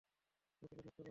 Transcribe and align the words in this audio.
হোটেলে 0.63 0.81
থাকতে 0.81 0.89
পারবে? 0.89 0.91